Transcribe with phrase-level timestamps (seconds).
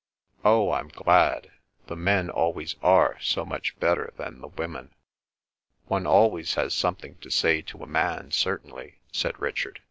[0.43, 1.51] "Oh, I'm glad.
[1.85, 4.95] The men always are so much better than the women."
[5.89, 9.79] "One always has something to say to a man certainly," said Richard.